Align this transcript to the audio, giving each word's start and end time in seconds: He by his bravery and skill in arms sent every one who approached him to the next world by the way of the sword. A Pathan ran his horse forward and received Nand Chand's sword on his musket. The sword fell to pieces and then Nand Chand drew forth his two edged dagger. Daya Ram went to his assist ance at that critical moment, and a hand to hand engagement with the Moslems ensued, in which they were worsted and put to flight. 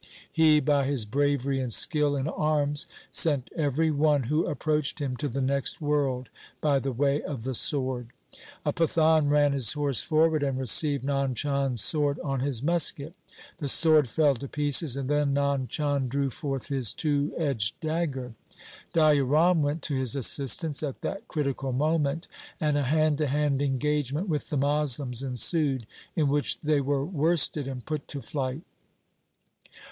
He 0.31 0.59
by 0.59 0.85
his 0.87 1.05
bravery 1.05 1.59
and 1.59 1.71
skill 1.71 2.15
in 2.15 2.27
arms 2.27 2.87
sent 3.11 3.51
every 3.55 3.91
one 3.91 4.23
who 4.23 4.47
approached 4.47 4.97
him 4.99 5.15
to 5.17 5.29
the 5.29 5.41
next 5.43 5.79
world 5.79 6.29
by 6.59 6.79
the 6.79 6.91
way 6.91 7.21
of 7.21 7.43
the 7.43 7.53
sword. 7.53 8.07
A 8.65 8.73
Pathan 8.73 9.29
ran 9.29 9.53
his 9.53 9.73
horse 9.73 10.01
forward 10.01 10.41
and 10.41 10.57
received 10.57 11.05
Nand 11.05 11.35
Chand's 11.35 11.83
sword 11.83 12.19
on 12.21 12.39
his 12.39 12.63
musket. 12.63 13.13
The 13.59 13.67
sword 13.67 14.09
fell 14.09 14.33
to 14.33 14.47
pieces 14.47 14.97
and 14.97 15.07
then 15.07 15.35
Nand 15.35 15.69
Chand 15.69 16.09
drew 16.09 16.31
forth 16.31 16.69
his 16.69 16.95
two 16.95 17.31
edged 17.37 17.79
dagger. 17.79 18.33
Daya 18.95 19.29
Ram 19.29 19.61
went 19.61 19.83
to 19.83 19.93
his 19.95 20.15
assist 20.15 20.63
ance 20.63 20.81
at 20.81 21.01
that 21.01 21.27
critical 21.27 21.71
moment, 21.73 22.27
and 22.59 22.75
a 22.75 22.81
hand 22.85 23.19
to 23.19 23.27
hand 23.27 23.61
engagement 23.61 24.27
with 24.27 24.49
the 24.49 24.57
Moslems 24.57 25.21
ensued, 25.21 25.85
in 26.15 26.27
which 26.27 26.59
they 26.61 26.81
were 26.81 27.05
worsted 27.05 27.67
and 27.67 27.85
put 27.85 28.07
to 28.07 28.19
flight. 28.23 28.63